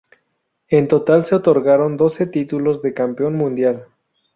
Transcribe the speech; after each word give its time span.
En 0.69 0.87
total 0.87 1.25
se 1.25 1.35
otorgaron 1.35 1.95
doce 1.95 2.25
títulos 2.25 2.81
de 2.81 2.95
campeón 2.95 3.35
mundial. 3.35 3.87